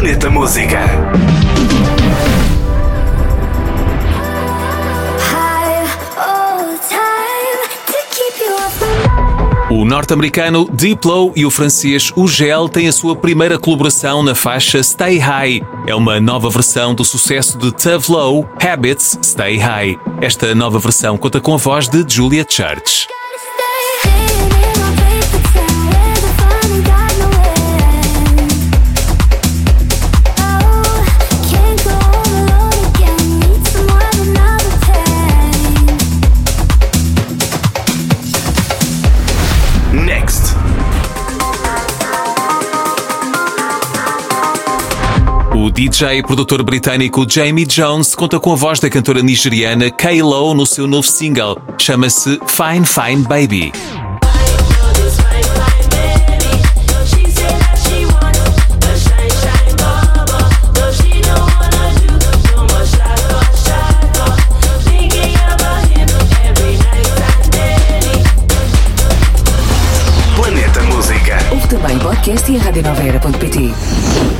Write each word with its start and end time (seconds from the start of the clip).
Planeta 0.00 0.30
Música. 0.30 0.80
O 9.70 9.84
norte-americano 9.84 10.70
Diplo 10.72 11.34
e 11.36 11.44
o 11.44 11.50
francês 11.50 12.10
Ugel 12.16 12.66
têm 12.70 12.88
a 12.88 12.92
sua 12.92 13.14
primeira 13.14 13.58
colaboração 13.58 14.22
na 14.22 14.34
faixa 14.34 14.82
Stay 14.82 15.18
High. 15.18 15.60
É 15.86 15.94
uma 15.94 16.18
nova 16.18 16.48
versão 16.48 16.94
do 16.94 17.04
sucesso 17.04 17.58
de 17.58 17.70
Tove 17.70 18.46
Habits 18.66 19.18
Stay 19.22 19.58
High. 19.58 19.98
Esta 20.22 20.54
nova 20.54 20.78
versão 20.78 21.18
conta 21.18 21.42
com 21.42 21.52
a 21.52 21.58
voz 21.58 21.90
de 21.90 22.06
Julia 22.08 22.46
Church. 22.48 23.06
O 45.54 45.70
DJ 45.70 46.18
e 46.18 46.22
produtor 46.22 46.62
britânico 46.62 47.26
Jamie 47.28 47.66
Jones 47.66 48.14
conta 48.14 48.40
com 48.40 48.52
a 48.52 48.56
voz 48.56 48.80
da 48.80 48.88
cantora 48.88 49.22
nigeriana 49.22 49.90
K-Lo 49.90 50.54
no 50.54 50.64
seu 50.64 50.86
novo 50.86 51.06
single. 51.06 51.58
Chama-se 51.78 52.40
Fine 52.46 52.86
Fine 52.86 53.22
Baby. 53.28 53.72
Também 71.80 71.98
podcast 71.98 72.52
e 72.52 72.58
radionoveira.pt. 72.58 74.39